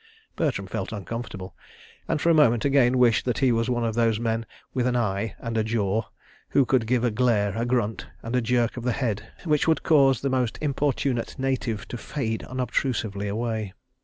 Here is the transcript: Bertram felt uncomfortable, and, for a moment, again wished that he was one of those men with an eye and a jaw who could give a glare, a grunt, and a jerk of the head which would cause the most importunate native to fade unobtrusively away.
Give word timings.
Bertram 0.35 0.65
felt 0.65 0.91
uncomfortable, 0.91 1.55
and, 2.07 2.19
for 2.19 2.31
a 2.31 2.33
moment, 2.33 2.65
again 2.65 2.97
wished 2.97 3.23
that 3.25 3.37
he 3.37 3.51
was 3.51 3.69
one 3.69 3.83
of 3.85 3.93
those 3.93 4.19
men 4.19 4.47
with 4.73 4.87
an 4.87 4.95
eye 4.95 5.35
and 5.37 5.55
a 5.59 5.63
jaw 5.63 6.05
who 6.49 6.65
could 6.65 6.87
give 6.87 7.03
a 7.03 7.11
glare, 7.11 7.55
a 7.55 7.67
grunt, 7.67 8.07
and 8.23 8.35
a 8.35 8.41
jerk 8.41 8.77
of 8.77 8.83
the 8.83 8.93
head 8.93 9.27
which 9.43 9.67
would 9.67 9.83
cause 9.83 10.21
the 10.21 10.27
most 10.31 10.57
importunate 10.59 11.37
native 11.37 11.87
to 11.87 11.99
fade 11.99 12.43
unobtrusively 12.45 13.27
away. 13.27 13.73